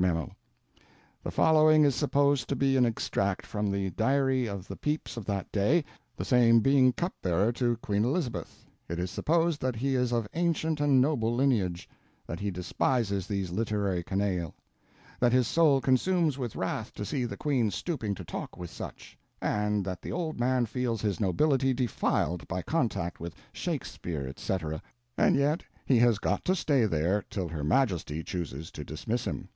(Mem. 0.00 0.30
The 1.22 1.30
following 1.30 1.84
is 1.84 1.94
supposed 1.94 2.48
to 2.48 2.56
be 2.56 2.78
an 2.78 2.86
extract 2.86 3.44
from 3.44 3.70
the 3.70 3.90
diary 3.90 4.46
of 4.48 4.66
the 4.66 4.74
Pepys 4.76 5.18
of 5.18 5.26
that 5.26 5.52
day, 5.52 5.84
the 6.16 6.24
same 6.24 6.60
being 6.60 6.94
cup 6.94 7.12
bearer 7.20 7.52
to 7.52 7.76
Queen 7.82 8.06
Elizabeth. 8.06 8.64
It 8.88 8.98
is 8.98 9.10
supposed 9.10 9.60
that 9.60 9.76
he 9.76 9.94
is 9.96 10.10
of 10.10 10.26
ancient 10.32 10.80
and 10.80 11.02
noble 11.02 11.34
lineage; 11.34 11.86
that 12.26 12.40
he 12.40 12.50
despises 12.50 13.26
these 13.26 13.50
literary 13.50 14.02
canaille; 14.02 14.54
that 15.20 15.34
his 15.34 15.46
soul 15.46 15.82
consumes 15.82 16.38
with 16.38 16.56
wrath 16.56 16.94
to 16.94 17.04
see 17.04 17.26
the 17.26 17.36
Queen 17.36 17.70
stooping 17.70 18.14
to 18.14 18.24
talk 18.24 18.56
with 18.56 18.70
such; 18.70 19.18
and 19.42 19.84
that 19.84 20.00
the 20.00 20.12
old 20.12 20.40
man 20.40 20.64
feels 20.64 21.02
his 21.02 21.20
nobility 21.20 21.74
defiled 21.74 22.48
by 22.48 22.62
contact 22.62 23.20
with 23.20 23.34
Shakespeare, 23.52 24.26
etc., 24.26 24.80
and 25.18 25.36
yet 25.36 25.62
he 25.84 25.98
has 25.98 26.18
got 26.18 26.42
to 26.46 26.54
stay 26.56 26.86
there 26.86 27.20
till 27.28 27.48
Her 27.48 27.62
Majesty 27.62 28.22
chooses 28.24 28.70
to 28.72 28.82
dismiss 28.82 29.26
him.) 29.26 29.50